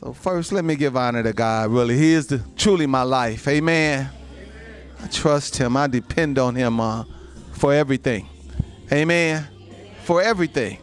[0.00, 1.70] So first, let me give honor to God.
[1.70, 3.46] Really, He is the, truly my life.
[3.46, 4.08] Amen.
[4.98, 5.76] I trust Him.
[5.76, 7.04] I depend on Him uh,
[7.52, 8.26] for everything.
[8.90, 9.46] Amen.
[10.04, 10.78] For everything.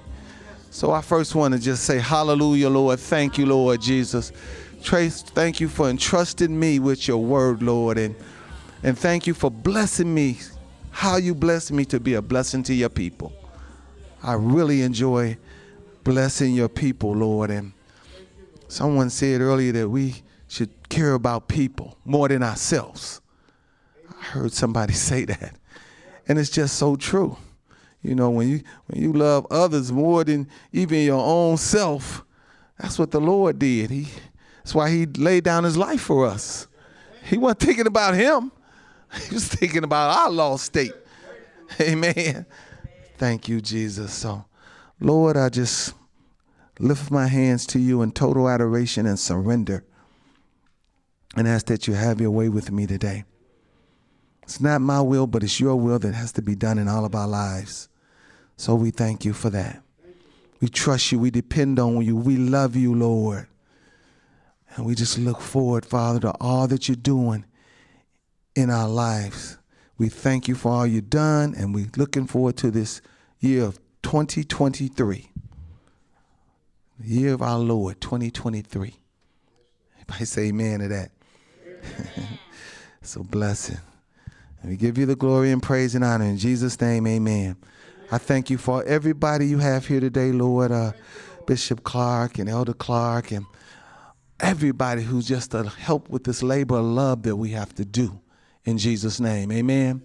[0.70, 3.00] So I first want to just say, Hallelujah, Lord.
[3.00, 4.32] Thank you, Lord Jesus.
[4.84, 7.98] Trace, thank you for entrusting me with your word, Lord.
[7.98, 8.16] And,
[8.84, 10.38] and thank you for blessing me,
[10.92, 13.34] how you blessed me to be a blessing to your people.
[14.22, 15.38] I really enjoy
[16.04, 17.50] blessing your people, Lord.
[17.50, 17.74] And
[18.68, 23.22] someone said earlier that we should care about people more than ourselves.
[24.10, 25.56] I heard somebody say that.
[26.28, 27.38] And it's just so true.
[28.02, 32.24] You know, when you when you love others more than even your own self,
[32.78, 33.90] that's what the Lord did.
[33.90, 34.08] He
[34.58, 36.68] that's why he laid down his life for us.
[37.24, 38.52] He wasn't thinking about him.
[39.30, 40.92] He was thinking about our lost state.
[41.82, 42.46] Amen.
[43.18, 44.14] Thank you, Jesus.
[44.14, 44.44] So,
[45.00, 45.94] Lord, I just
[46.80, 49.84] lift my hands to you in total adoration and surrender
[51.36, 53.26] and ask that you have your way with me today.
[54.44, 57.04] It's not my will, but it's your will that has to be done in all
[57.04, 57.90] of our lives.
[58.56, 59.82] So we thank you for that.
[60.62, 61.20] We trust you.
[61.20, 62.16] We depend on you.
[62.16, 63.48] We love you, Lord.
[64.76, 67.46] And we just look forward, Father, to all that you're doing
[68.56, 69.58] in our lives.
[69.98, 73.02] We thank you for all you've done, and we're looking forward to this
[73.40, 75.32] year of 2023.
[77.00, 78.96] The year of our Lord, 2023.
[79.96, 81.12] Everybody say amen to that.
[83.02, 83.78] so blessing.
[84.62, 86.26] And we give you the glory and praise and honor.
[86.26, 87.58] In Jesus' name, amen.
[88.12, 90.72] I thank you for everybody you have here today, Lord.
[90.72, 90.94] Uh,
[91.48, 93.46] Bishop Clark and Elder Clark and
[94.40, 98.20] everybody who's just to help with this labor of love that we have to do.
[98.66, 100.04] In Jesus' name, amen.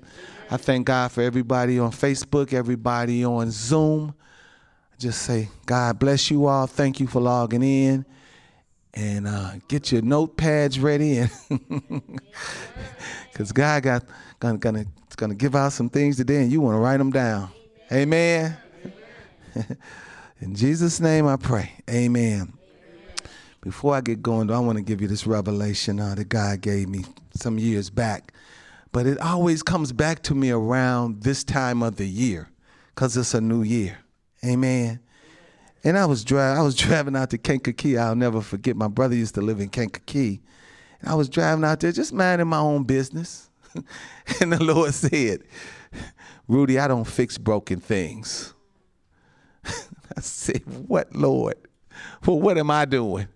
[0.50, 4.14] I thank God for everybody on Facebook, everybody on Zoom.
[5.02, 6.68] Just say, God bless you all.
[6.68, 8.06] Thank you for logging in.
[8.94, 11.24] And uh, get your notepads ready,
[13.32, 14.04] because God got
[14.38, 14.84] gonna, gonna
[15.16, 17.48] gonna give out some things today, and you want to write them down.
[17.90, 18.56] Amen.
[20.40, 21.72] In Jesus' name I pray.
[21.90, 22.52] Amen.
[23.60, 26.60] Before I get going, though, I want to give you this revelation uh, that God
[26.60, 28.32] gave me some years back.
[28.92, 32.50] But it always comes back to me around this time of the year
[32.94, 33.98] because it's a new year.
[34.44, 35.00] Amen.
[35.84, 37.98] And I was driving, I was driving out to Kankakee.
[37.98, 38.76] I'll never forget.
[38.76, 40.40] My brother used to live in Kankakee.
[41.00, 43.50] And I was driving out there just minding my own business.
[44.40, 45.42] and the Lord said,
[46.48, 48.54] Rudy, I don't fix broken things.
[49.64, 51.56] I said, What, Lord?
[52.26, 53.28] Well, what am I doing?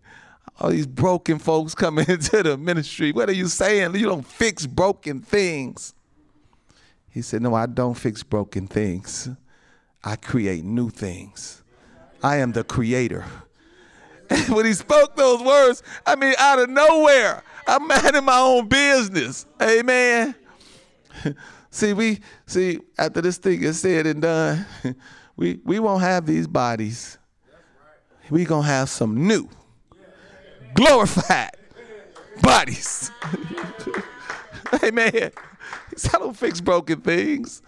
[0.59, 3.13] All these broken folks coming into the ministry.
[3.13, 3.95] What are you saying?
[3.95, 5.95] You don't fix broken things.
[7.11, 9.29] He said, No, I don't fix broken things.
[10.07, 11.65] I create new things.
[12.23, 13.25] I am the creator.
[14.31, 18.69] And when he spoke those words, I mean, out of nowhere, I'm minding my own
[18.69, 19.47] business.
[19.61, 20.37] Amen.
[21.71, 24.65] See, we see after this thing is said and done,
[25.35, 27.19] we we won't have these bodies.
[28.31, 29.49] We gonna have some new,
[30.75, 31.51] glorified
[32.41, 33.11] bodies.
[34.83, 35.33] Amen.
[36.15, 37.61] I don't fix broken things.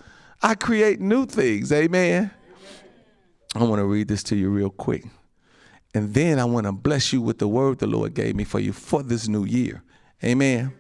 [0.43, 1.73] I create new things.
[1.73, 2.31] Amen.
[3.55, 5.05] I want to read this to you real quick.
[5.95, 8.61] And then I want to bless you with the word the Lord gave me for
[8.61, 9.83] you for this new year.
[10.23, 10.73] Amen.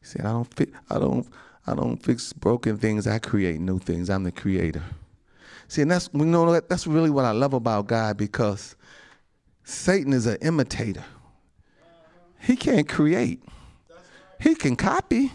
[0.00, 1.26] He said, I don't fi- I don't
[1.66, 3.06] I don't fix broken things.
[3.06, 4.10] I create new things.
[4.10, 4.82] I'm the creator.
[5.68, 8.74] See, and that's you know that's really what I love about God because
[9.64, 11.04] Satan is an imitator.
[12.40, 13.42] He can't create.
[14.40, 15.30] He can copy,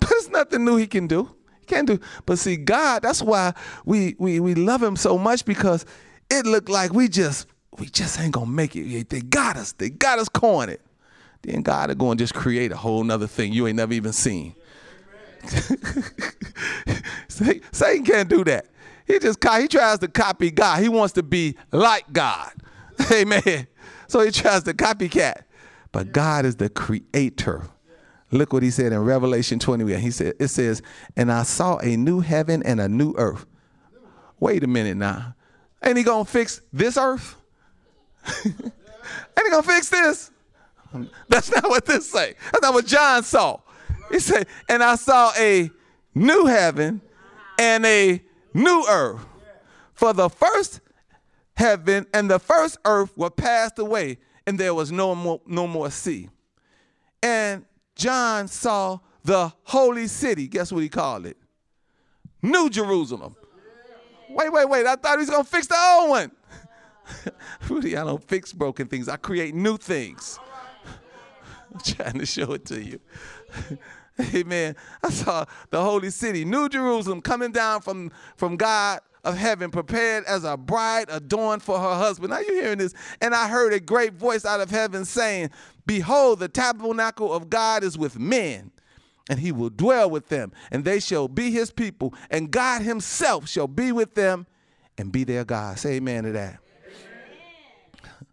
[0.00, 1.34] but it's nothing new he can do.
[1.72, 1.98] Can't do.
[2.26, 3.54] But see, God, that's why
[3.86, 5.86] we we we love him so much because
[6.30, 7.46] it looked like we just
[7.78, 9.08] we just ain't gonna make it.
[9.08, 9.72] They got us.
[9.72, 10.80] They got us cornered.
[11.40, 14.12] Then God is going to just create a whole nother thing you ain't never even
[14.12, 14.54] seen.
[17.28, 18.66] Satan can't do that.
[19.06, 20.82] He just he tries to copy God.
[20.82, 22.52] He wants to be like God.
[23.10, 23.66] Amen.
[24.08, 25.44] So he tries to copycat.
[25.90, 27.62] But God is the creator.
[28.32, 30.00] Look what he said in Revelation 21.
[30.00, 30.80] He said, it says,
[31.16, 33.44] and I saw a new heaven and a new earth.
[34.40, 35.34] Wait a minute now.
[35.84, 37.36] Ain't he gonna fix this earth?
[38.46, 40.30] Ain't he gonna fix this?
[41.28, 42.34] That's not what this say.
[42.50, 43.58] That's not what John saw.
[44.10, 45.70] He said, and I saw a
[46.14, 47.02] new heaven
[47.58, 48.22] and a
[48.54, 49.24] new earth.
[49.92, 50.80] For the first
[51.54, 55.90] heaven and the first earth were passed away, and there was no more, no more
[55.90, 56.28] sea.
[57.22, 60.48] And John saw the holy city.
[60.48, 61.36] Guess what he called it?
[62.42, 63.36] New Jerusalem.
[64.28, 64.86] Wait, wait, wait.
[64.86, 66.32] I thought he was going to fix the old one.
[67.68, 69.08] Rudy, I don't fix broken things.
[69.08, 70.38] I create new things.
[71.72, 73.00] I'm trying to show it to you.
[74.34, 74.76] Amen.
[75.02, 80.24] I saw the holy city, New Jerusalem, coming down from, from God of heaven, prepared
[80.24, 82.32] as a bride adorned for her husband.
[82.32, 82.94] Are you hearing this?
[83.20, 85.50] And I heard a great voice out of heaven saying,
[85.86, 88.72] Behold, the tabernacle of God is with men,
[89.28, 93.48] and he will dwell with them, and they shall be his people, and God himself
[93.48, 94.46] shall be with them
[94.98, 95.78] and be their God.
[95.78, 96.58] Say amen to that.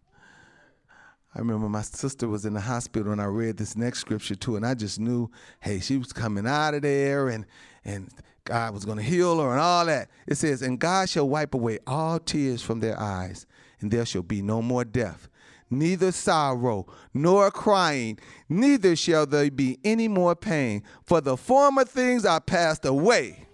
[1.35, 4.55] I remember my sister was in the hospital and I read this next scripture too,
[4.55, 7.45] and I just knew, hey, she was coming out of there and
[7.85, 8.09] and
[8.49, 10.09] God was going to heal her and all that.
[10.25, 13.45] It says, and God shall wipe away all tears from their eyes,
[13.79, 15.29] and there shall be no more death,
[15.69, 18.17] neither sorrow nor crying,
[18.49, 23.45] neither shall there be any more pain, for the former things are passed away.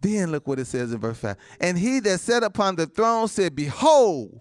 [0.00, 1.36] Then look what it says in verse 5.
[1.60, 4.40] And he that sat upon the throne said, Behold,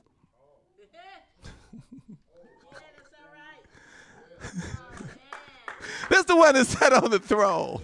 [6.09, 7.83] This is the one that sat on the throne.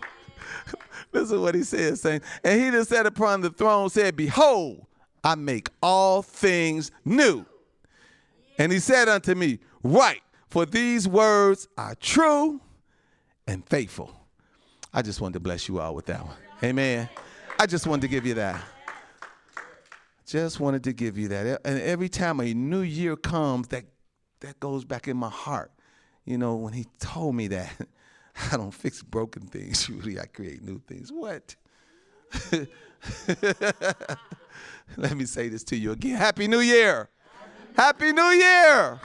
[1.13, 4.85] This is what he says, saying, and he that sat upon the throne said, Behold,
[5.23, 7.45] I make all things new.
[8.57, 12.59] And he said unto me, Write, for these words are true
[13.47, 14.13] and faithful.
[14.93, 16.35] I just wanted to bless you all with that one.
[16.63, 17.09] Amen.
[17.59, 18.63] I just wanted to give you that.
[20.25, 21.61] Just wanted to give you that.
[21.65, 23.85] And every time a new year comes, that
[24.39, 25.71] that goes back in my heart.
[26.25, 27.71] You know, when he told me that.
[28.51, 31.11] I don't fix broken things, Really, I create new things.
[31.11, 31.55] What?
[34.97, 36.17] Let me say this to you again.
[36.17, 37.09] Happy New Year.
[37.75, 38.99] Happy New Year.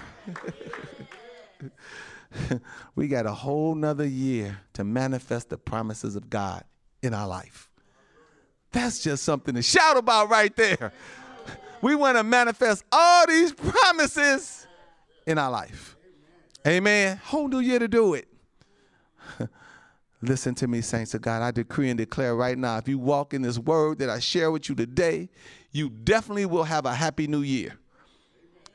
[2.95, 6.65] we got a whole nother year to manifest the promises of God
[7.03, 7.69] in our life.
[8.73, 10.93] That's just something to shout about right there.
[11.81, 14.67] We want to manifest all these promises
[15.27, 15.97] in our life.
[16.67, 17.21] Amen.
[17.25, 18.28] Whole new year to do it.
[20.23, 21.43] Listen to me, saints of God.
[21.43, 24.51] I decree and declare right now if you walk in this word that I share
[24.51, 25.29] with you today,
[25.71, 27.79] you definitely will have a happy new year.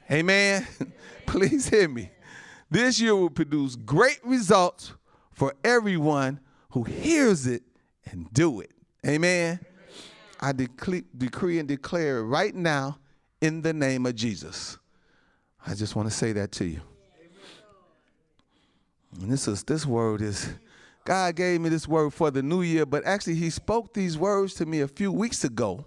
[0.09, 0.65] Amen.
[1.25, 2.11] Please hear me.
[2.69, 4.94] This year will produce great results
[5.31, 6.39] for everyone
[6.71, 7.63] who hears it
[8.05, 8.71] and do it.
[9.05, 9.59] Amen.
[10.39, 13.00] I decree, decree and declare right now
[13.41, 14.77] in the name of Jesus.
[15.65, 16.81] I just want to say that to you.
[19.21, 20.54] And this is this word is
[21.06, 24.54] God gave me this word for the new year, but actually he spoke these words
[24.56, 25.86] to me a few weeks ago.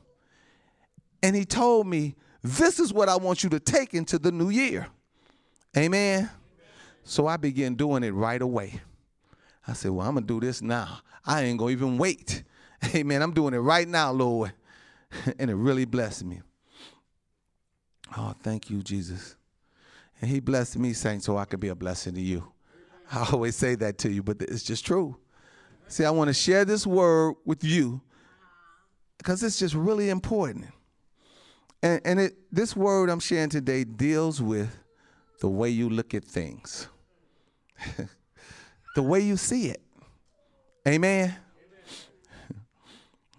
[1.23, 4.51] And he told me, this is what I want you to take into the new
[4.51, 4.87] year.
[5.77, 6.31] Amen.
[7.03, 8.81] So I began doing it right away.
[9.67, 11.01] I said, well, I'm going to do this now.
[11.25, 12.45] I ain't going to even wait.
[12.95, 13.23] Amen.
[13.23, 14.53] I'm doing it right now, Lord.
[15.39, 16.43] and it really blessed me.
[18.17, 19.37] Oh, thank you, Jesus.
[20.21, 22.53] And he blessed me, saying, so I could be a blessing to you.
[23.13, 25.17] I always say that to you, but it's just true.
[25.89, 28.01] See, I want to share this word with you
[29.19, 30.67] because it's just really important.
[31.83, 34.77] And, and it, this word I'm sharing today deals with
[35.41, 36.89] the way you look at things,
[38.97, 39.83] the way you see it.
[40.89, 41.35] Amen.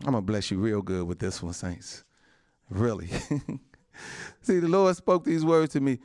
[0.02, 2.04] I'm going to bless you real good with this one, saints.
[2.70, 3.08] Really.
[4.42, 6.00] see, the Lord spoke these words to me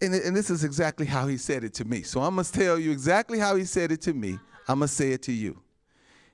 [0.00, 2.02] and, and this is exactly how he said it to me.
[2.02, 4.38] So I must tell you exactly how he said it to me.
[4.66, 5.60] Going to say it to you.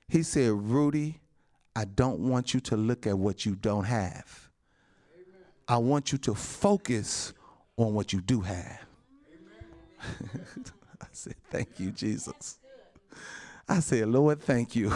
[0.07, 1.21] He said, Rudy,
[1.75, 4.49] I don't want you to look at what you don't have.
[5.67, 7.33] I want you to focus
[7.77, 8.79] on what you do have.
[11.01, 12.57] I said, Thank you, Jesus.
[13.67, 14.91] I said, Lord, thank you.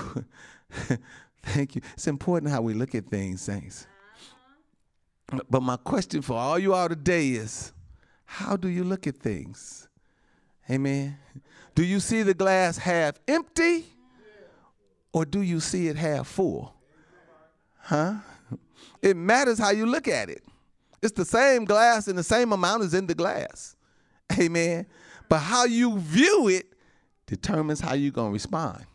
[1.43, 1.81] thank you.
[1.93, 3.87] It's important how we look at things, saints.
[5.49, 7.71] But my question for all you all today is
[8.27, 9.87] how do you look at things?
[10.69, 11.17] Amen.
[11.73, 13.85] Do you see the glass half empty
[15.13, 16.75] or do you see it half full?
[17.79, 18.15] Huh?
[19.01, 20.43] It matters how you look at it.
[21.01, 23.75] It's the same glass and the same amount is in the glass.
[24.37, 24.85] Amen.
[25.29, 26.73] But how you view it
[27.27, 28.85] determines how you're going to respond.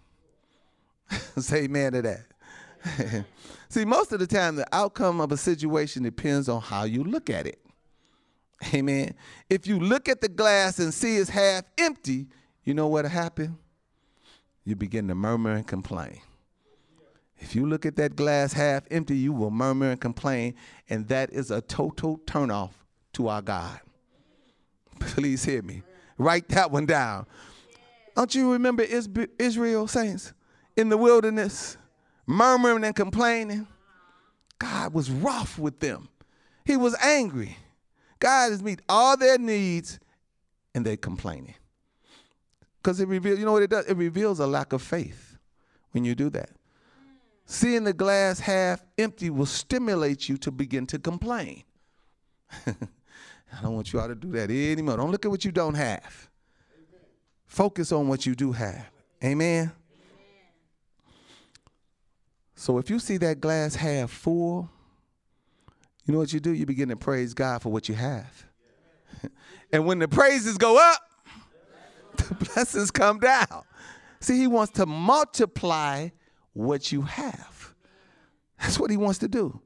[1.38, 3.24] Say amen to that.
[3.70, 7.30] See, most of the time, the outcome of a situation depends on how you look
[7.30, 7.61] at it.
[8.74, 9.14] Amen.
[9.50, 12.26] If you look at the glass and see it's half empty,
[12.64, 13.58] you know what'll happen?
[14.64, 16.20] You begin to murmur and complain.
[17.38, 20.54] If you look at that glass half empty, you will murmur and complain,
[20.88, 22.70] and that is a total turnoff
[23.14, 23.80] to our God.
[25.00, 25.82] Please hear me.
[26.18, 27.26] Write that one down.
[28.14, 30.32] Don't you remember Israel, saints,
[30.76, 31.76] in the wilderness,
[32.26, 33.66] murmuring and complaining?
[34.58, 36.08] God was wroth with them.
[36.64, 37.56] He was angry.
[38.22, 39.98] God is meet all their needs
[40.76, 41.56] and they're complaining.
[42.80, 43.84] Because it reveals, you know what it does?
[43.86, 45.36] It reveals a lack of faith
[45.90, 46.50] when you do that.
[47.46, 51.64] Seeing the glass half empty will stimulate you to begin to complain.
[52.66, 54.98] I don't want you all to do that anymore.
[54.98, 56.30] Don't look at what you don't have.
[57.48, 58.88] Focus on what you do have.
[59.24, 59.62] Amen.
[59.64, 59.72] Amen.
[62.54, 64.70] So if you see that glass half full,
[66.04, 66.52] you know what you do?
[66.52, 68.46] You begin to praise God for what you have.
[69.72, 71.00] and when the praises go up,
[72.16, 73.64] the blessings come down.
[74.20, 76.08] See, he wants to multiply
[76.52, 77.74] what you have.
[78.60, 79.60] That's what he wants to do.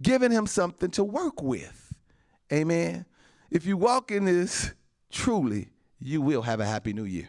[0.00, 1.94] Giving him something to work with.
[2.52, 3.04] Amen.
[3.50, 4.72] If you walk in this
[5.10, 5.68] truly,
[6.00, 7.28] you will have a happy new year.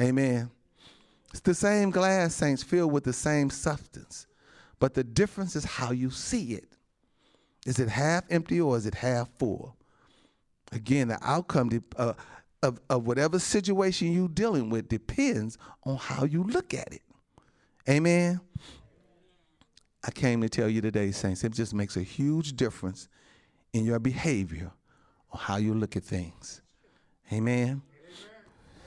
[0.00, 0.50] Amen.
[1.30, 4.26] It's the same glass, saints, filled with the same substance.
[4.78, 6.73] But the difference is how you see it.
[7.64, 9.76] Is it half empty or is it half full?
[10.72, 12.14] Again, the outcome uh,
[12.62, 17.02] of, of whatever situation you're dealing with depends on how you look at it.
[17.88, 18.40] Amen.
[20.02, 23.08] I came to tell you today, saints, it just makes a huge difference
[23.72, 24.70] in your behavior
[25.32, 26.62] on how you look at things.
[27.32, 27.82] Amen.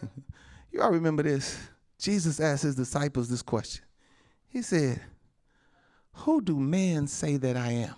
[0.01, 0.09] Amen.
[0.71, 1.59] you all remember this.
[1.99, 3.83] Jesus asked his disciples this question.
[4.47, 5.01] He said,
[6.13, 7.95] Who do men say that I am?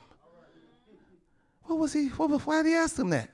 [1.79, 2.07] Was he?
[2.09, 3.29] What, why did he ask them that?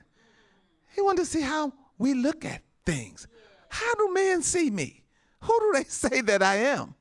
[0.94, 3.26] He wanted to see how we look at things.
[3.68, 5.04] How do men see me?
[5.40, 6.94] Who do they say that I am?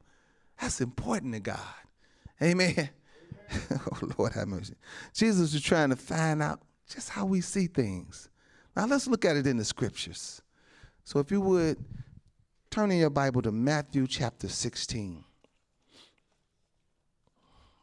[0.60, 1.60] That's important to God.
[2.42, 2.90] Amen.
[3.72, 4.76] oh, Lord have mercy.
[5.14, 8.30] Jesus was trying to find out just how we see things.
[8.76, 10.42] Now let's look at it in the scriptures.
[11.04, 11.78] So if you would
[12.76, 15.24] turn in your Bible to Matthew chapter 16.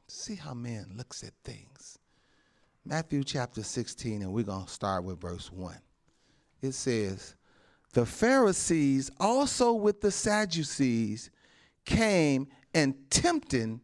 [0.06, 1.98] See how man looks at things.
[2.84, 5.76] Matthew chapter 16, and we're going to start with verse 1.
[6.62, 7.36] It says,
[7.92, 11.30] The Pharisees also with the Sadducees
[11.84, 13.80] came and tempting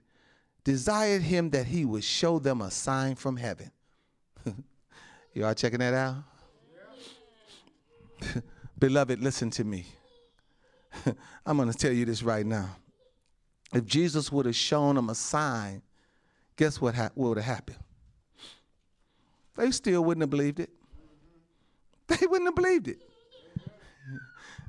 [0.64, 3.70] desired him that he would show them a sign from heaven.
[5.32, 6.16] you all checking that out?
[8.78, 9.86] Beloved, listen to me.
[11.46, 12.76] I'm going to tell you this right now.
[13.72, 15.82] If Jesus would have shown them a sign,
[16.56, 17.78] guess what, ha- what would have happened?
[19.58, 20.70] They still wouldn't have believed it.
[22.06, 23.00] They wouldn't have believed it.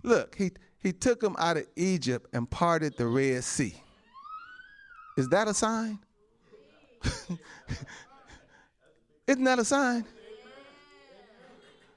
[0.03, 3.75] Look, he, he took them out of Egypt and parted the Red Sea.
[5.15, 5.99] Is that a sign?
[9.27, 10.05] Isn't that a sign?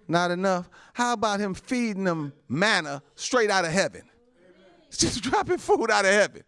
[0.07, 0.69] Not enough.
[0.93, 4.03] How about him feeding them manna straight out of heaven?
[4.91, 6.43] Just dropping food out of heaven.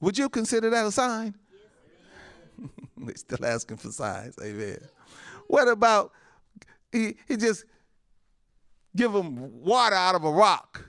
[0.00, 1.34] Would you consider that a sign?
[2.96, 4.38] They're still asking for signs.
[4.40, 4.78] Amen.
[5.48, 6.12] What about
[6.92, 7.64] he, he just
[8.94, 10.84] give them water out of a rock?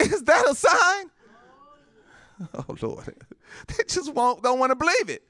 [0.00, 1.10] Is that a sign?
[2.54, 3.16] Oh Lord.
[3.66, 5.24] They just won't don't want to believe it.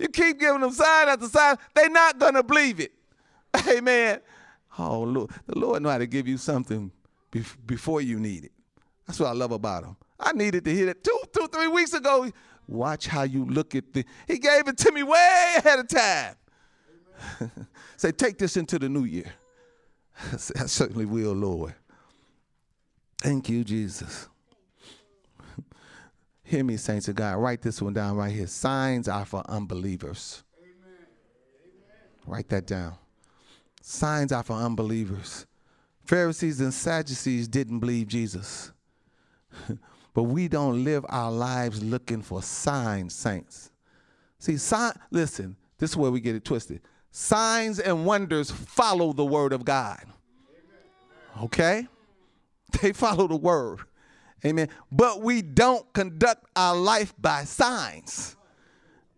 [0.00, 2.90] You keep giving them sign after sign, they're not gonna believe it.
[3.68, 4.20] Amen.
[4.76, 6.90] Oh Lord, the Lord know how to give you something
[7.66, 8.52] before you need it.
[9.06, 9.96] That's what I love about him.
[10.18, 12.30] I needed to hear that two, two, three weeks ago.
[12.66, 14.04] Watch how you look at the.
[14.26, 16.34] He gave it to me way ahead of time.
[17.96, 19.32] Say, take this into the new year.
[20.32, 21.74] I certainly will, Lord.
[23.18, 24.28] Thank you, Jesus.
[26.42, 27.36] Hear me, saints of God.
[27.36, 28.46] Write this one down right here.
[28.46, 30.42] Signs are for unbelievers.
[30.58, 31.06] Amen.
[32.26, 32.94] Write that down.
[33.82, 35.46] Signs are for unbelievers.
[36.04, 38.72] Pharisees and Sadducees didn't believe Jesus.
[40.14, 43.70] but we don't live our lives looking for signs, saints.
[44.38, 46.80] See, sign, listen, this is where we get it twisted.
[47.10, 50.04] Signs and wonders follow the word of God.
[51.42, 51.86] Okay?
[52.82, 53.80] They follow the word.
[54.44, 54.68] Amen.
[54.92, 58.36] But we don't conduct our life by signs.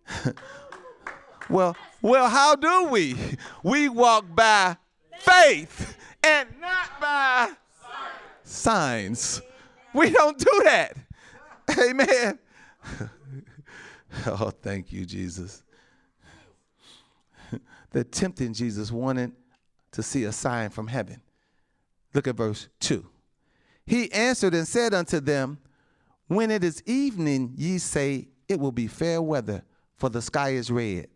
[1.50, 3.14] well, well, how do we?
[3.62, 4.78] We walk by
[5.18, 7.52] faith and not by
[8.42, 9.42] signs.
[9.94, 10.96] We don't do that.
[11.78, 12.38] Amen.
[14.26, 15.62] oh, thank you, Jesus.
[17.92, 19.32] The tempting Jesus wanted
[19.92, 21.20] to see a sign from heaven.
[22.14, 23.06] Look at verse 2.
[23.86, 25.58] He answered and said unto them,
[26.26, 29.62] When it is evening, ye say, It will be fair weather,
[29.96, 31.08] for the sky is red.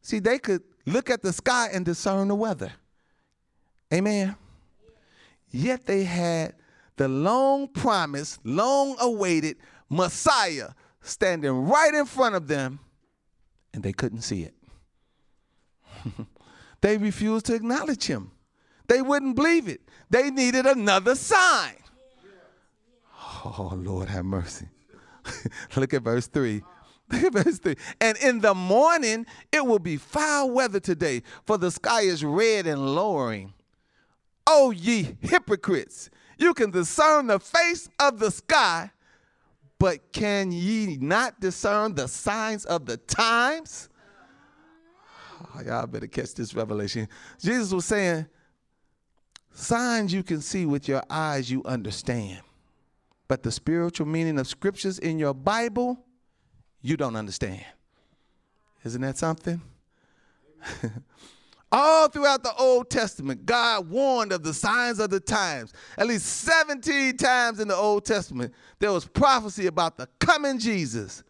[0.00, 2.72] See, they could look at the sky and discern the weather.
[3.92, 4.34] Amen.
[5.50, 6.54] Yet they had
[6.96, 9.58] the long promised, long awaited
[9.88, 10.70] Messiah
[11.02, 12.80] standing right in front of them,
[13.74, 14.54] and they couldn't see it.
[16.82, 18.32] They refused to acknowledge him.
[18.88, 19.80] They wouldn't believe it.
[20.10, 21.76] They needed another sign.
[23.44, 24.68] Oh, Lord, have mercy.
[25.76, 26.62] Look at verse 3.
[27.10, 27.76] Look at verse 3.
[28.00, 32.66] And in the morning it will be foul weather today, for the sky is red
[32.66, 33.54] and lowering.
[34.46, 38.90] O ye hypocrites, you can discern the face of the sky,
[39.78, 43.88] but can ye not discern the signs of the times?
[45.64, 47.08] Y'all better catch this revelation.
[47.40, 48.26] Jesus was saying,
[49.52, 52.40] signs you can see with your eyes, you understand.
[53.28, 56.04] But the spiritual meaning of scriptures in your Bible,
[56.80, 57.64] you don't understand.
[58.84, 59.60] Isn't that something?
[61.72, 65.72] All throughout the Old Testament, God warned of the signs of the times.
[65.96, 71.24] At least 17 times in the Old Testament, there was prophecy about the coming Jesus.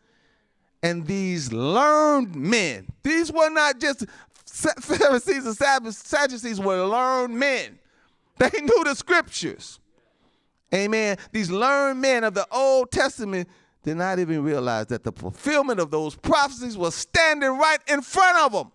[0.82, 4.04] And these learned men, these were not just
[4.80, 7.78] Pharisees and Sadducees, were learned men.
[8.38, 9.78] They knew the scriptures.
[10.74, 11.18] Amen.
[11.30, 13.48] These learned men of the Old Testament
[13.84, 18.38] did not even realize that the fulfillment of those prophecies was standing right in front
[18.38, 18.72] of them.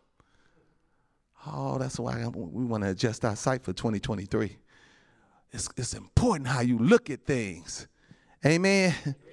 [1.45, 4.57] Oh, that's why we want to adjust our sight for 2023.
[5.51, 7.87] It's, it's important how you look at things.
[8.45, 8.93] Amen.
[9.01, 9.15] Amen.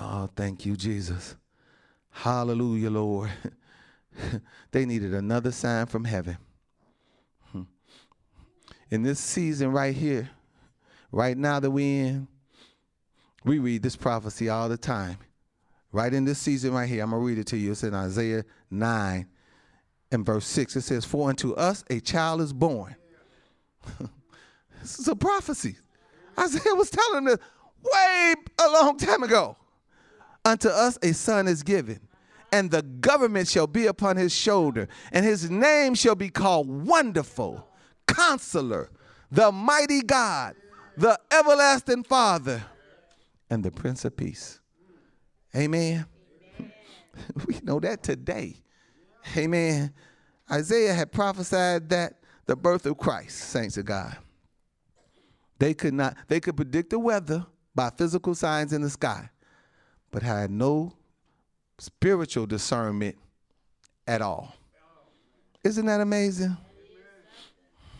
[0.00, 1.36] Oh, thank you, Jesus.
[2.12, 3.30] Hallelujah, Lord.
[4.70, 6.36] they needed another sign from heaven.
[8.90, 10.28] In this season right here,
[11.10, 12.28] right now that we're in,
[13.42, 15.16] we read this prophecy all the time.
[15.92, 17.72] Right in this season right here, I'm going to read it to you.
[17.72, 19.26] It's in Isaiah 9
[20.10, 20.76] and verse 6.
[20.76, 22.94] It says, For unto us a child is born.
[24.80, 25.76] this is a prophecy.
[26.38, 27.38] Isaiah was telling us
[27.82, 29.56] way a long time ago.
[30.44, 32.00] Unto us a son is given,
[32.52, 37.68] and the government shall be upon his shoulder, and his name shall be called Wonderful,
[38.06, 38.90] Counselor,
[39.30, 40.56] the Mighty God,
[40.96, 42.62] the everlasting Father,
[43.48, 44.60] and the Prince of Peace.
[45.54, 46.06] Amen.
[46.58, 46.72] Amen.
[47.46, 48.56] we know that today.
[49.36, 49.92] Amen.
[50.50, 52.14] Isaiah had prophesied that
[52.46, 54.16] the birth of Christ, saints of God.
[55.58, 59.30] They could not, they could predict the weather by physical signs in the sky,
[60.12, 60.92] but had no
[61.78, 63.16] spiritual discernment
[64.06, 64.54] at all.
[65.64, 66.56] Isn't that amazing?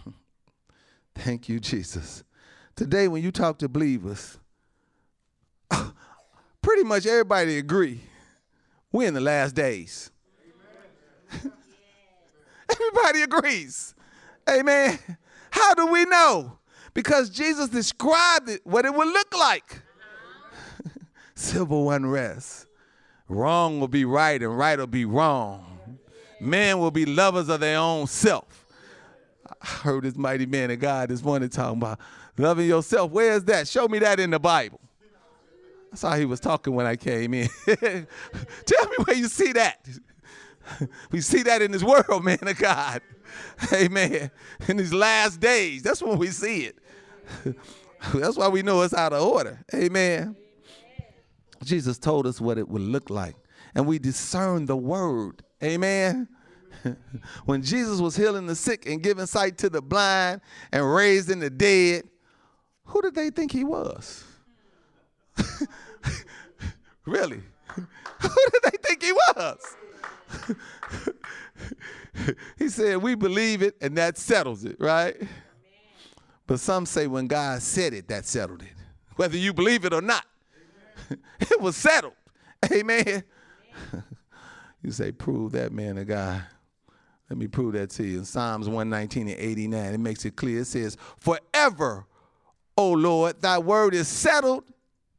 [1.17, 2.23] Thank you, Jesus.
[2.77, 4.39] Today, when you talk to believers,
[6.63, 8.01] pretty much everybody agree
[8.93, 10.11] we're in the last days.
[12.71, 13.95] everybody agrees.
[14.49, 14.99] Amen.
[15.51, 16.59] How do we know?
[16.95, 19.83] Because Jesus described it, what it would look like.
[21.43, 22.67] Civil unrest.
[23.29, 25.99] Wrong will be right and right will be wrong.
[26.41, 28.67] Men will be lovers of their own self.
[29.61, 32.01] I heard this mighty man of God this morning talking about
[32.39, 33.11] Loving yourself.
[33.11, 33.69] Where is that?
[33.69, 34.81] Show me that in the Bible.
[35.91, 37.49] That's how he was talking when I came in.
[37.67, 39.87] Tell me where you see that.
[41.11, 43.03] we see that in this world, man of God.
[43.73, 44.31] Amen.
[44.67, 46.79] In these last days, that's when we see it.
[48.15, 49.63] that's why we know it's out of order.
[49.75, 50.35] Amen.
[51.65, 53.37] Jesus told us what it would look like,
[53.75, 55.43] and we discern the word.
[55.63, 56.29] Amen.
[57.45, 60.41] when Jesus was healing the sick and giving sight to the blind
[60.73, 62.05] and raising the dead,
[62.87, 64.25] who did they think he was?
[67.07, 67.41] really?
[68.21, 69.77] Who did they think he was?
[72.59, 75.17] he said, We believe it, and that settles it, right?
[76.47, 78.69] But some say when God said it, that settled it.
[79.17, 80.25] Whether you believe it or not,
[81.41, 82.15] it was settled.
[82.71, 83.25] Amen.
[84.83, 86.43] you say, Prove that man of God.
[87.29, 88.19] Let me prove that to you.
[88.19, 90.61] In Psalms 119 and 89, it makes it clear.
[90.61, 92.07] It says, Forever
[92.77, 94.65] O Lord, thy word is settled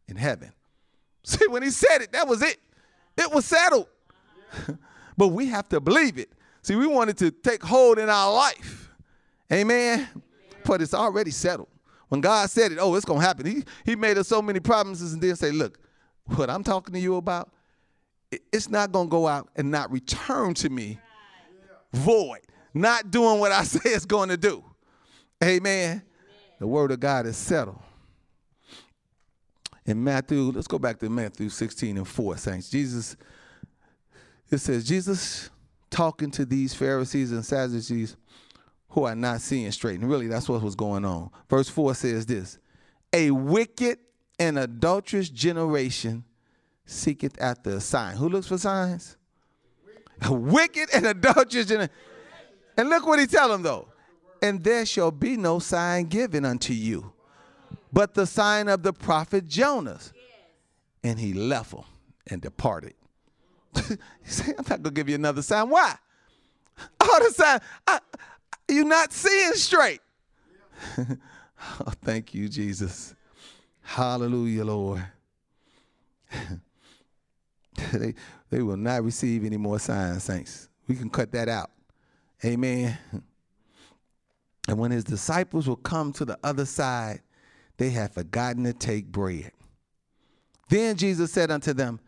[0.08, 0.52] in heaven.
[1.24, 2.58] See, when he said it, that was it.
[3.18, 3.88] It was settled.
[5.18, 6.32] but we have to believe it.
[6.62, 8.90] See, we wanted to take hold in our life.
[9.52, 10.08] Amen.
[10.66, 11.70] But it's already settled.
[12.14, 13.48] When God said it, oh, it's to happen.
[13.48, 15.80] He, he made us so many promises and then say, look,
[16.26, 17.50] what I'm talking to you about,
[18.52, 21.00] it's not to go out and not return to me
[21.92, 24.64] void, not doing what I say it's going to do.
[25.44, 26.04] Amen.
[26.60, 27.82] The word of God is settled.
[29.88, 32.70] In Matthew, let's go back to Matthew 16 and 4, saints.
[32.70, 33.18] Jesus,
[34.52, 35.50] it says, Jesus
[35.90, 38.18] talking to these Pharisees and Sadducees
[38.94, 40.00] who are not seeing straight.
[40.00, 41.32] And really, that's what was going on.
[41.50, 42.60] Verse 4 says this
[43.12, 43.98] A wicked
[44.40, 46.24] and adulterous generation
[46.86, 48.16] seeketh after a sign.
[48.18, 49.18] Who looks for signs?
[50.22, 51.94] A wicked and adulterous generation.
[52.78, 53.88] And look what he tell them though.
[54.42, 57.14] And there shall be no sign given unto you,
[57.92, 60.14] but the sign of the prophet Jonas.
[61.04, 61.84] And he left them
[62.28, 62.94] and departed.
[63.76, 65.70] he said, I'm not gonna give you another sign.
[65.70, 65.96] Why?
[67.00, 68.00] All the sign, I,
[68.68, 70.02] you're not seeing straight.
[70.98, 73.16] oh, thank you, Jesus.
[73.82, 75.06] Hallelujah, Lord.
[77.94, 78.14] they,
[78.50, 80.70] they will not receive any more signs, saints.
[80.88, 81.72] We can cut that out.
[82.44, 82.98] Amen.
[84.66, 87.22] And when his disciples will come to the other side,
[87.76, 89.52] they had forgotten to take bread.
[90.70, 92.00] Then Jesus said unto them,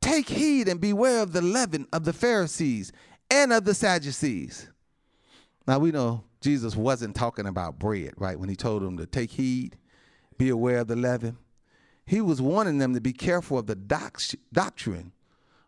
[0.00, 2.92] Take heed and beware of the leaven of the Pharisees
[3.30, 4.70] and of the Sadducees.
[5.66, 8.38] Now we know Jesus wasn't talking about bread, right?
[8.38, 9.76] When he told them to take heed,
[10.36, 11.38] be aware of the leaven.
[12.06, 14.20] He was warning them to be careful of the doc-
[14.52, 15.12] doctrine.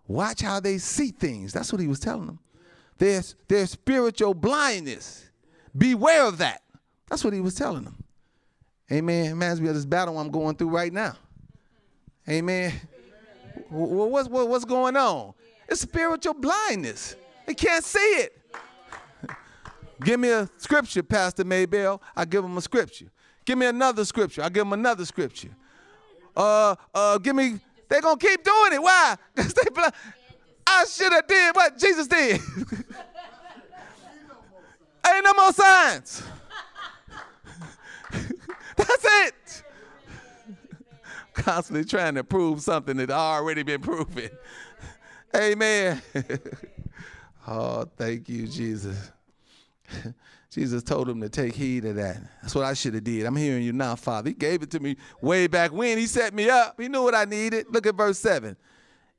[0.07, 1.53] Watch how they see things.
[1.53, 2.39] That's what he was telling them.
[2.99, 5.31] There's, there's spiritual blindness.
[5.77, 6.63] Beware of that.
[7.09, 8.03] That's what he was telling them.
[8.91, 9.31] Amen.
[9.31, 11.17] Reminds me of this battle I'm going through right now.
[12.29, 12.73] Amen.
[13.71, 15.35] Well, what's, what, what's going on?
[15.69, 17.17] It's spiritual blindness.
[17.47, 18.36] They can't see it.
[20.03, 22.01] Give me a scripture, Pastor Maybell.
[22.15, 23.07] I give them a scripture.
[23.45, 24.43] Give me another scripture.
[24.43, 25.51] I give them another scripture.
[26.37, 27.61] Uh, uh, give me.
[27.89, 28.83] They're gonna keep doing it.
[28.83, 29.17] Why?
[29.35, 29.93] Because they blind.
[30.67, 32.41] I should have did what Jesus did.
[35.09, 36.25] Ain't no more signs.
[38.77, 39.63] That's it.
[41.35, 44.31] Constantly trying to prove something that already been proven.
[45.35, 46.03] Amen.
[47.47, 49.13] oh, thank you, Jesus.
[50.51, 52.18] Jesus told him to take heed of that.
[52.40, 53.27] That's what I should have did.
[53.27, 54.31] I'm hearing you now, Father.
[54.31, 55.99] He gave it to me way back when.
[55.99, 56.81] He set me up.
[56.81, 57.66] He knew what I needed.
[57.70, 58.57] Look at verse 7.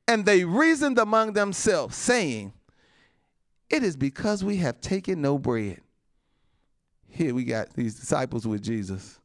[0.07, 2.53] And they reasoned among themselves, saying,
[3.69, 5.81] It is because we have taken no bread.
[7.09, 9.19] Here we got these disciples with Jesus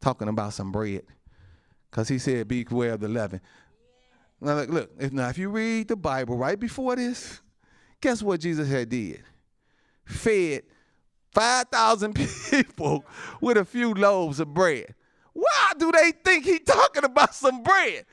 [0.00, 1.02] talking about some bread.
[1.90, 3.40] Because he said, Beware of the leaven.
[4.40, 7.40] Now, look, look if, now, if you read the Bible right before this,
[8.00, 9.22] guess what Jesus had did?
[10.04, 10.62] Fed
[11.32, 12.14] 5,000
[12.50, 13.04] people
[13.40, 14.94] with a few loaves of bread.
[15.32, 18.06] Why do they think he talking about some bread?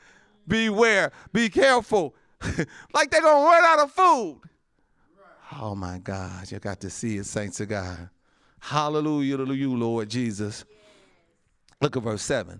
[0.47, 2.13] Beware, be careful.
[2.93, 4.41] like they're going to run out of food.
[5.60, 8.10] Oh my God, you got to see it, saints of God.
[8.60, 10.65] Hallelujah to you, Lord Jesus.
[11.82, 12.60] Look at verse 7.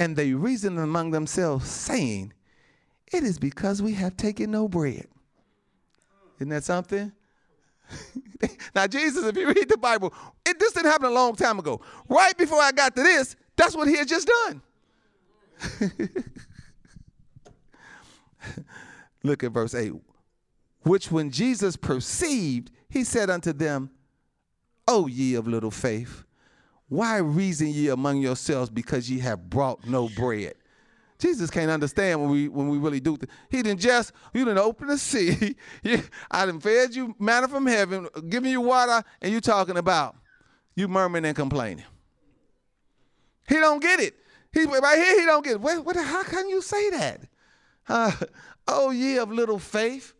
[0.00, 2.32] And they reasoned among themselves, saying,
[3.12, 5.06] It is because we have taken no bread.
[6.38, 7.12] Isn't that something?
[8.74, 10.12] now, Jesus, if you read the Bible,
[10.46, 11.80] it this didn't happen a long time ago.
[12.08, 14.62] Right before I got to this, that's what he had just done.
[19.22, 19.92] Look at verse 8.
[20.82, 23.90] Which when Jesus perceived, he said unto them,
[24.86, 26.24] O ye of little faith,
[26.88, 30.54] why reason ye among yourselves because ye have brought no bread?
[31.18, 33.16] Jesus can't understand when we when we really do.
[33.16, 35.56] Th- he didn't just you didn't open the sea.
[36.30, 40.16] I didn't fed you manna from heaven, giving you water, and you talking about
[40.76, 41.84] you murmuring and complaining.
[43.48, 44.14] He don't get it.
[44.52, 45.20] He right here.
[45.20, 45.60] He don't get it.
[45.60, 47.22] What, what, how can you say that?
[47.88, 48.12] Uh,
[48.68, 50.14] oh, ye of little faith,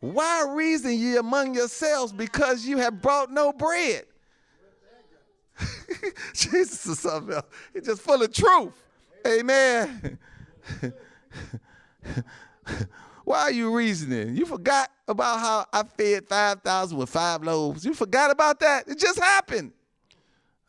[0.00, 4.04] why reason ye among yourselves because you have brought no bread?
[6.34, 7.46] Jesus is something else.
[7.72, 8.74] He's just full of truth.
[9.26, 10.18] Amen.
[13.24, 14.36] Why are you reasoning?
[14.36, 17.84] You forgot about how I fed 5,000 with five loaves.
[17.84, 18.86] You forgot about that?
[18.88, 19.72] It just happened.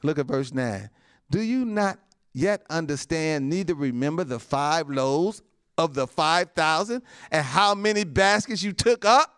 [0.04, 0.90] Look at verse 9.
[1.30, 2.00] Do you not
[2.34, 5.42] yet understand, neither remember the five loaves
[5.78, 9.32] of the 5,000 and how many baskets you took up?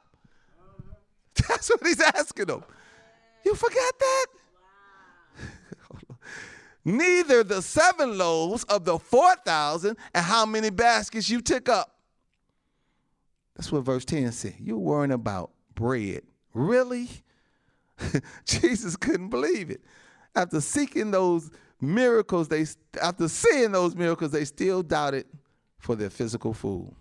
[1.48, 2.64] That's what he's asking them.
[3.46, 4.26] You forgot that?
[6.88, 11.94] Neither the seven loaves of the 4,000 and how many baskets you took up.
[13.56, 14.56] That's what verse 10 said.
[14.60, 16.22] You're worrying about bread.
[16.54, 17.10] Really?
[18.46, 19.82] Jesus couldn't believe it.
[20.34, 22.66] After seeking those miracles, they
[23.02, 25.26] after seeing those miracles, they still doubted
[25.80, 26.94] for their physical food.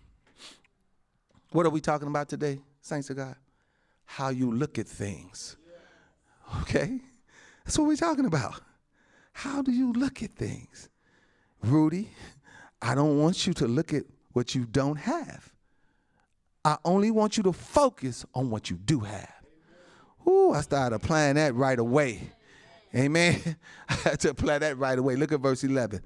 [1.53, 3.37] What are we talking about today, saints of God?
[4.05, 5.57] How you look at things.
[6.63, 7.01] Okay?
[7.65, 8.61] That's what we're talking about.
[9.37, 10.89] How do you look at things?
[11.63, 12.09] Rudy,
[12.81, 15.53] I don't want you to look at what you don't have.
[16.65, 19.35] I only want you to focus on what you do have.
[20.27, 22.33] Ooh, I started applying that right away.
[22.95, 23.39] Amen.
[23.91, 25.17] I had to apply that right away.
[25.17, 26.01] Look at verse 11.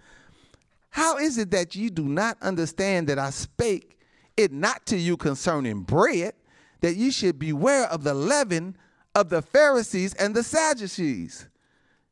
[0.90, 3.96] How is it that you do not understand that I spake
[4.36, 6.34] it not to you concerning bread,
[6.80, 8.76] that you should beware of the leaven
[9.14, 11.46] of the Pharisees and the Sadducees.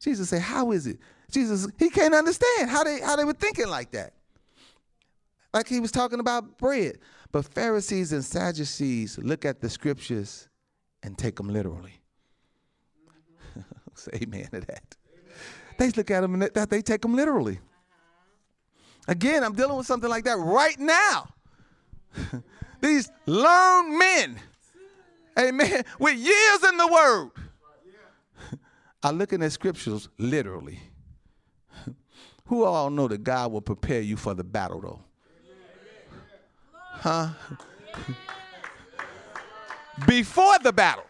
[0.01, 0.99] Jesus said, How is it?
[1.31, 4.15] Jesus, he can't understand how they how they were thinking like that.
[5.53, 6.99] Like he was talking about bread.
[7.31, 10.49] But Pharisees and Sadducees look at the scriptures
[11.03, 12.01] and take them literally.
[13.95, 14.97] Say amen to that.
[15.79, 17.61] They look at them and that they take them literally.
[19.07, 21.29] Again, I'm dealing with something like that right now.
[22.81, 24.39] These learned men,
[25.39, 27.31] amen, with years in the word,
[29.03, 30.81] are looking at scriptures literally.
[32.47, 35.01] Who all know that God will prepare you for the battle, though?
[36.75, 37.29] Huh?
[40.07, 41.05] Before the battle.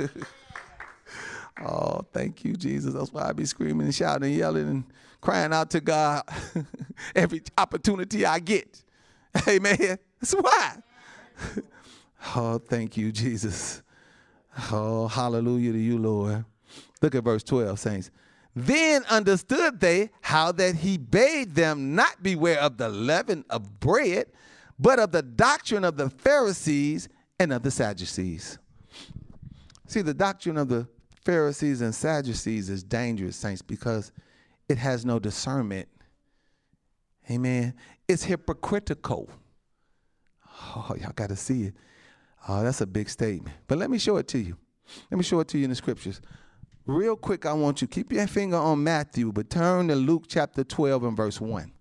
[1.64, 2.92] oh, thank you, Jesus.
[2.94, 4.84] That's why I be screaming and shouting and yelling and
[5.20, 6.22] crying out to God
[7.16, 8.82] every opportunity I get.
[9.48, 9.98] Amen.
[10.20, 10.76] That's why.
[12.36, 13.82] Oh, thank you, Jesus.
[14.70, 16.44] Oh, hallelujah to you, Lord.
[17.00, 18.10] Look at verse 12, saints.
[18.54, 24.26] Then understood they how that he bade them not beware of the leaven of bread,
[24.78, 28.58] but of the doctrine of the Pharisees and of the Sadducees.
[29.86, 30.86] See, the doctrine of the
[31.24, 34.12] Pharisees and Sadducees is dangerous, saints, because
[34.68, 35.88] it has no discernment.
[37.30, 37.74] Amen.
[38.08, 39.30] It's hypocritical.
[40.76, 41.74] Oh, y'all got to see it.
[42.48, 43.56] Oh, that's a big statement.
[43.68, 44.56] But let me show it to you.
[45.10, 46.20] Let me show it to you in the scriptures.
[46.86, 50.64] Real quick, I want you keep your finger on Matthew, but turn to Luke chapter
[50.64, 51.72] 12 and verse 1.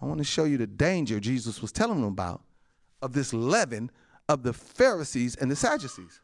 [0.00, 2.42] I want to show you the danger Jesus was telling them about
[3.02, 3.90] of this leaven
[4.28, 6.20] of the Pharisees and the Sadducees.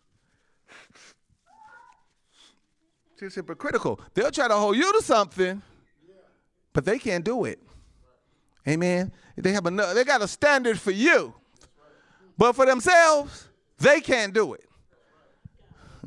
[3.21, 4.01] It's hypocritical.
[4.15, 5.63] They'll try to hold you to something,
[6.73, 7.59] but they can't do it.
[8.69, 9.13] Amen.
[9.37, 11.35] They have a they got a standard for you,
[12.37, 14.69] but for themselves, they can't do it.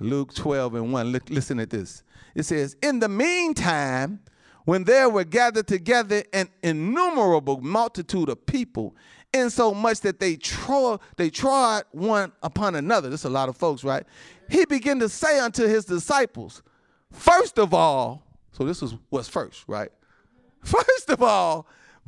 [0.00, 1.06] Luke 12 and 1.
[1.08, 2.02] Look, listen at this.
[2.34, 4.20] It says, In the meantime,
[4.64, 8.94] when there were gathered together an innumerable multitude of people,
[9.32, 13.08] insomuch that they trod, they trod one upon another.
[13.10, 14.04] This is a lot of folks, right?
[14.48, 16.62] He began to say unto his disciples,
[17.10, 19.90] First of all, so this is what's first, right?
[20.62, 21.66] First of all,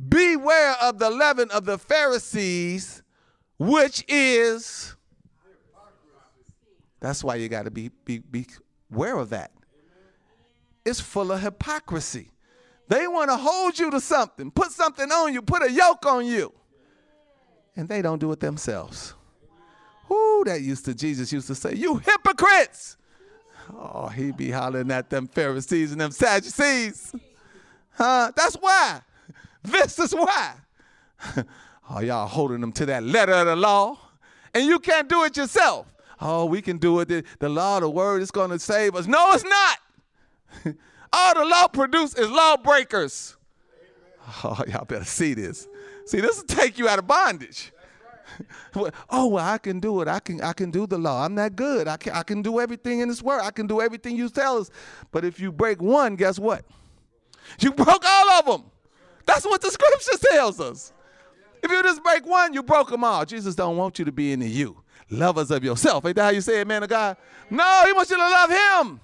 [0.09, 3.01] beware of the leaven of the Pharisees,
[3.61, 4.95] which is
[6.99, 8.47] that's why you got to be, be, be
[8.91, 9.51] aware of that.
[10.83, 12.31] It's full of hypocrisy.
[12.87, 16.25] They want to hold you to something, put something on you, put a yoke on
[16.25, 16.51] you.
[17.75, 19.13] And they don't do it themselves.
[20.09, 22.97] Whoo, that used to, Jesus used to say, You hypocrites!
[23.71, 27.13] Oh, he be hollering at them Pharisees and them Sadducees.
[27.91, 28.31] Huh?
[28.35, 29.01] That's why.
[29.63, 30.55] This is why.
[31.95, 33.97] oh, y'all holding them to that letter of the law.
[34.53, 37.07] And you can't do it yourself oh, we can do it.
[37.07, 39.07] The, the law, the word is going to save us.
[39.07, 39.77] No, it's not.
[41.13, 43.35] All the law produce is lawbreakers.
[44.43, 45.67] Oh, y'all better see this.
[46.05, 47.73] See, this will take you out of bondage.
[49.09, 50.07] oh well, I can do it.
[50.07, 51.25] I can I can do the law.
[51.25, 51.87] I'm that good.
[51.87, 53.41] I can I can do everything in this world.
[53.43, 54.69] I can do everything you tell us.
[55.11, 56.63] But if you break one, guess what?
[57.59, 58.71] You broke all of them.
[59.25, 60.93] That's what the scripture tells us.
[61.63, 63.25] If you just break one, you broke them all.
[63.25, 66.05] Jesus don't want you to be the you lovers of yourself.
[66.05, 67.17] Ain't that how you say it, man of God?
[67.49, 68.99] No, he wants you to love him.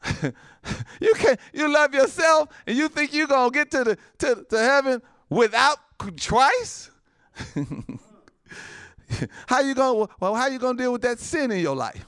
[1.00, 4.58] you can you love yourself and you think you're gonna get to the to, to
[4.58, 6.90] heaven without Christ?
[9.46, 12.04] how you gonna well how you gonna deal with that sin in your life?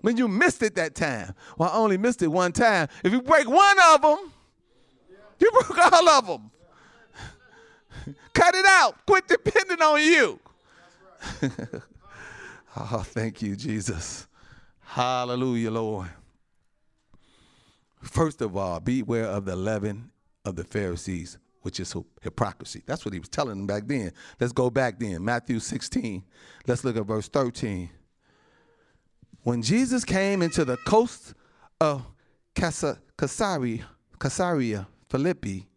[0.00, 1.32] When you missed it that time.
[1.56, 2.88] Well, I only missed it one time.
[3.04, 4.32] If you break one of them,
[5.38, 6.50] you broke all of them.
[8.34, 9.04] Cut it out.
[9.06, 10.40] Quit depending on you.
[12.76, 14.26] Oh, thank you, Jesus.
[14.80, 16.08] Hallelujah, Lord.
[18.00, 20.10] First of all, beware of the leaven
[20.44, 22.82] of the Pharisees, which is hypocrisy.
[22.84, 24.12] That's what he was telling them back then.
[24.40, 25.24] Let's go back then.
[25.24, 26.24] Matthew 16.
[26.66, 27.88] Let's look at verse 13.
[29.44, 31.34] When Jesus came into the coast
[31.80, 32.04] of
[32.54, 33.86] Caesarea,
[35.08, 35.68] Philippi,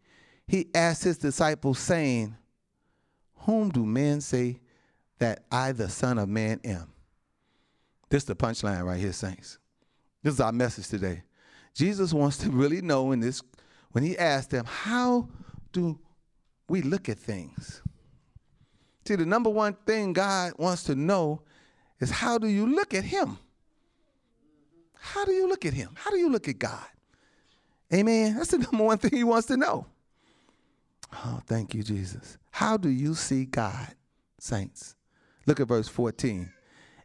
[0.48, 2.36] he asked his disciples, saying,
[3.40, 4.60] Whom do men say
[5.20, 6.92] that I, the Son of Man, am.
[8.10, 9.58] This is the punchline right here, saints.
[10.22, 11.24] This is our message today.
[11.74, 13.42] Jesus wants to really know in this,
[13.92, 15.30] when he asked them, How
[15.72, 16.00] do
[16.70, 17.82] we look at things?
[19.08, 21.42] See, the number one thing God wants to know
[22.00, 23.38] is how do you look at him?
[24.96, 25.92] How do you look at him?
[25.96, 26.86] How do you look at God?
[27.94, 28.36] Amen.
[28.36, 29.86] That's the number one thing he wants to know.
[31.24, 32.38] Oh, thank you, Jesus.
[32.52, 33.96] How do you see God,
[34.40, 34.96] saints?
[35.46, 36.52] Look at verse 14.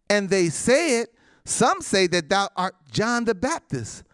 [0.08, 1.08] And they said,
[1.44, 4.04] Some say that thou art John the Baptist.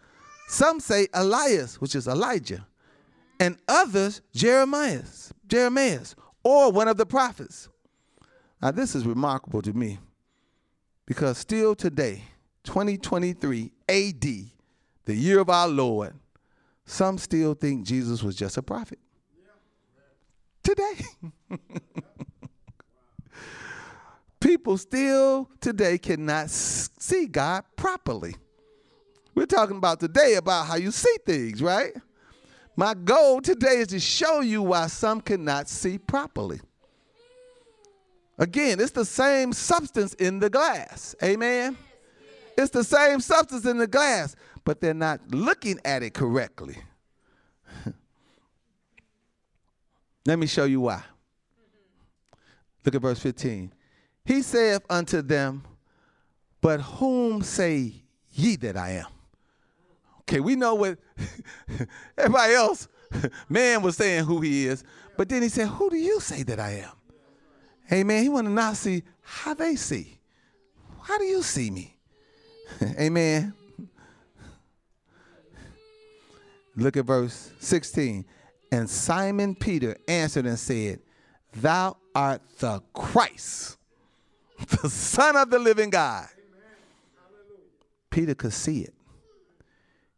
[0.47, 2.65] Some say Elias, which is Elijah.
[3.39, 5.03] And others, Jeremiah,
[5.47, 6.01] Jeremiah,
[6.43, 7.69] or one of the prophets.
[8.61, 9.99] Now, this is remarkable to me
[11.05, 12.23] because still today,
[12.63, 14.21] 2023 AD,
[15.05, 16.13] the year of our Lord,
[16.85, 18.99] some still think Jesus was just a prophet.
[20.77, 21.05] Today.
[24.39, 28.35] People still today cannot see God properly.
[29.33, 31.93] We're talking about today about how you see things, right?
[32.75, 36.59] My goal today is to show you why some cannot see properly.
[38.37, 41.15] Again, it's the same substance in the glass.
[41.23, 41.75] Amen.
[42.55, 46.77] It's the same substance in the glass, but they're not looking at it correctly.
[50.27, 51.01] Let me show you why.
[52.83, 53.73] Look at verse 15.
[54.25, 55.63] He saith unto them,
[56.59, 57.93] But whom say
[58.33, 59.05] ye that I am?
[60.23, 60.99] Okay, we know what
[62.17, 62.89] everybody else,
[63.49, 64.83] man was saying who he is,
[65.15, 66.91] but then he said, Who do you say that I am?
[67.89, 68.21] Amen.
[68.21, 70.19] He want to now see how they see.
[71.03, 71.95] How do you see me?
[72.99, 73.53] Amen.
[76.75, 78.25] Look at verse 16.
[78.71, 80.99] And Simon Peter answered and said,
[81.53, 83.77] Thou art the Christ,
[84.81, 86.27] the Son of the living God.
[88.09, 88.93] Peter could see it.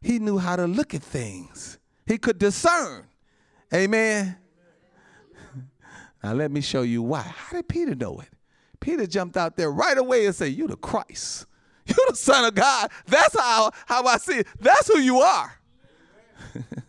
[0.00, 1.78] He knew how to look at things.
[2.06, 3.06] He could discern.
[3.72, 4.36] Amen.
[6.22, 7.22] Now let me show you why.
[7.22, 8.28] How did Peter know it?
[8.78, 11.46] Peter jumped out there right away and said, You're the Christ.
[11.86, 12.90] You're the Son of God.
[13.06, 14.46] That's how, how I see it.
[14.58, 15.60] That's who you are.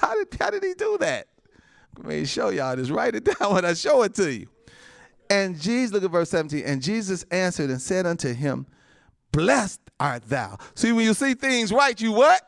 [0.00, 1.28] how, did, how did he do that?
[1.98, 2.90] Let me show y'all this.
[2.90, 4.48] Write it down when I show it to you.
[5.30, 6.64] And Jesus, look at verse 17.
[6.64, 8.66] And Jesus answered and said unto him,
[9.32, 10.58] Blessed art thou.
[10.74, 12.42] See, when you see things right, you what?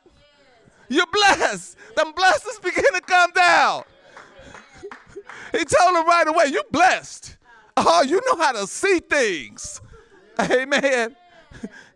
[0.89, 1.77] You're blessed.
[1.97, 3.85] Them blessings begin to come down.
[5.53, 7.37] He told him right away, You blessed.
[7.77, 9.81] Oh, you know how to see things.
[10.39, 11.17] Amen.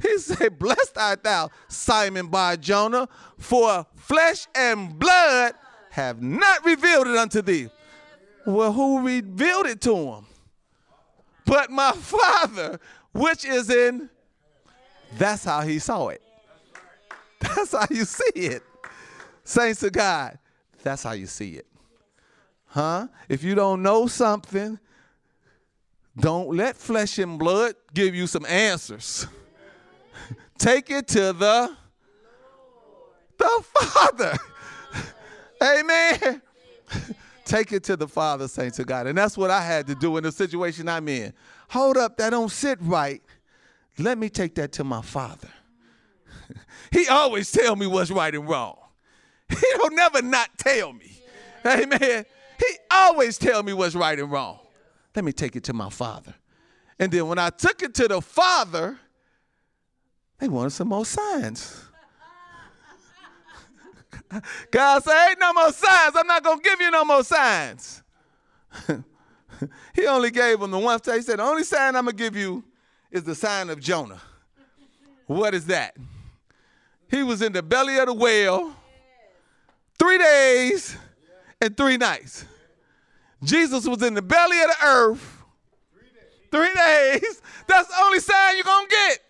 [0.05, 5.55] He said, Blessed art thou, Simon Bar Jonah, for flesh and blood
[5.91, 7.71] have not revealed it unto thee.
[8.47, 10.27] Well, who revealed it to him?
[11.47, 12.79] But my Father,
[13.13, 14.11] which is in.
[15.17, 16.21] That's how he saw it.
[17.41, 18.63] That's how you see it.
[19.45, 20.39] Saints of God,
[20.83, 21.67] that's how you see it.
[22.67, 23.07] Huh?
[23.29, 24.79] If you don't know something,
[26.19, 29.27] don't let flesh and blood give you some answers.
[30.65, 31.77] Take it to the
[33.37, 34.33] the Father.
[35.63, 36.41] Amen.
[37.45, 39.07] Take it to the Father, saints of God.
[39.07, 41.35] And that's what I had to do in the situation I'm in.
[41.69, 43.23] Hold up, that don't sit right.
[43.99, 45.51] Let me take that to my Father.
[46.91, 48.79] he always tell me what's right and wrong.
[49.51, 51.13] He don't never not tell me.
[51.67, 52.25] Amen.
[52.59, 54.61] He always tell me what's right and wrong.
[55.15, 56.35] Let me take it to my father.
[56.99, 58.99] And then when I took it to the father,
[60.39, 61.85] they wanted some more signs.
[64.71, 66.15] God said, ain't no more signs.
[66.17, 68.03] I'm not going to give you no more signs.
[69.95, 71.03] he only gave them the one.
[71.03, 71.17] sign.
[71.17, 72.65] He said, the only sign I'm going to give you
[73.11, 74.21] is the sign of Jonah.
[75.27, 75.97] What is that?
[77.11, 78.75] He was in the belly of the whale
[79.99, 80.97] three days
[81.61, 82.45] and three nights.
[83.43, 85.45] Jesus was in the belly of the earth
[86.51, 87.43] three days.
[87.67, 89.24] That's the only sign you're going to get.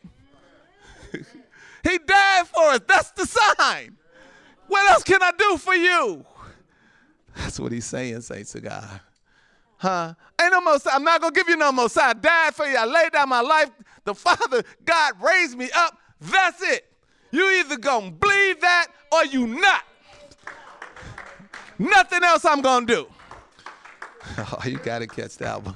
[1.85, 2.81] He died for us.
[2.89, 3.97] That's the sign.
[4.67, 6.25] What else can I do for you?
[7.37, 9.01] That's what he's saying, saints to God.
[9.77, 10.15] Huh?
[10.41, 10.79] Ain't no more.
[10.91, 12.11] I'm not to give you no more sign.
[12.11, 12.77] I died for you.
[12.77, 13.71] I laid down my life.
[14.05, 15.99] The Father, God raised me up.
[16.21, 16.91] That's it.
[17.31, 19.83] You either to believe that or you not.
[21.79, 23.07] Nothing else I'm to do.
[24.39, 25.75] Oh, you got to catch that one.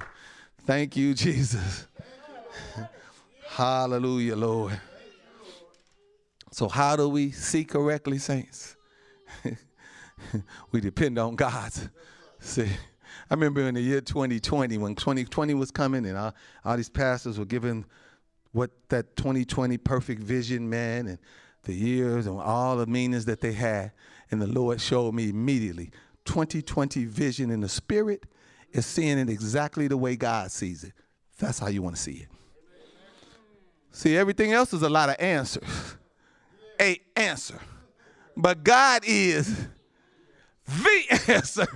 [0.65, 1.87] Thank you, Jesus.
[3.47, 4.81] Hallelujah, Lord.
[6.59, 8.75] So, how do we see correctly, saints?
[10.73, 11.89] we depend on God's.
[12.41, 12.67] See,
[13.31, 16.35] I remember in the year 2020, when 2020 was coming and all,
[16.65, 17.85] all these pastors were giving
[18.51, 21.19] what that 2020 perfect vision, man, and
[21.63, 23.93] the years and all the meanings that they had.
[24.33, 25.93] And the Lord showed me immediately
[26.25, 28.27] 2020 vision in the spirit
[28.73, 30.93] is seeing it exactly the way God sees it.
[31.39, 32.29] That's how you want to see it.
[33.93, 35.95] See, everything else is a lot of answers.
[36.81, 37.59] A answer.
[38.37, 39.67] But God is
[40.69, 41.67] the answer.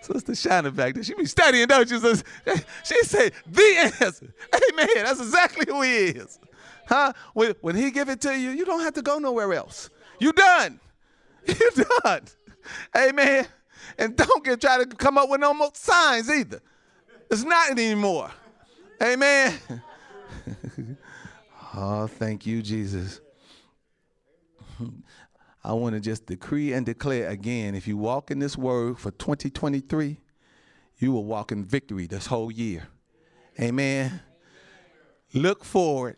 [0.00, 1.98] Sister Shannon back there, she be studying, don't you?
[2.84, 4.32] She say the answer.
[4.72, 4.88] Amen.
[4.96, 6.38] That's exactly who he is.
[6.86, 7.12] Huh?
[7.34, 9.90] When, when he give it to you, you don't have to go nowhere else.
[10.18, 10.80] You done.
[11.46, 11.70] You
[12.04, 12.22] done.
[12.96, 13.46] Amen.
[13.98, 16.60] And don't get try to come up with no more signs either.
[17.30, 18.30] It's not anymore.
[19.02, 19.58] Amen.
[21.74, 23.20] oh, thank you, Jesus.
[25.64, 29.10] I want to just decree and declare again if you walk in this word for
[29.10, 30.18] 2023,
[30.98, 32.88] you will walk in victory this whole year.
[33.60, 34.20] Amen.
[35.34, 36.16] Look forward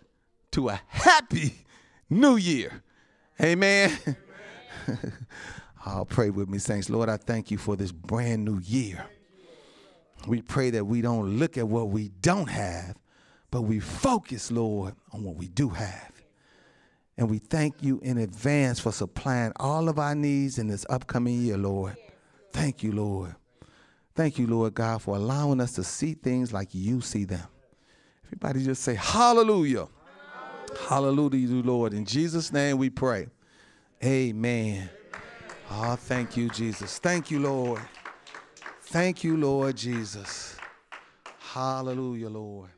[0.52, 1.64] to a happy
[2.08, 2.82] new year.
[3.40, 3.98] Amen.
[5.86, 6.88] I'll pray with me, saints.
[6.88, 9.04] Lord, I thank you for this brand new year.
[10.26, 12.96] We pray that we don't look at what we don't have,
[13.50, 16.21] but we focus, Lord, on what we do have.
[17.16, 21.40] And we thank you in advance for supplying all of our needs in this upcoming
[21.40, 21.96] year, Lord.
[22.52, 23.34] Thank you, Lord.
[24.14, 27.46] Thank you, Lord God, for allowing us to see things like you see them.
[28.26, 29.88] Everybody just say, Hallelujah.
[30.88, 31.92] Hallelujah, you Lord.
[31.92, 33.28] In Jesus' name we pray.
[34.02, 34.88] Amen.
[35.70, 36.98] Oh, thank you, Jesus.
[36.98, 37.80] Thank you, Lord.
[38.82, 40.56] Thank you, Lord Jesus.
[41.38, 42.70] Hallelujah, Lord.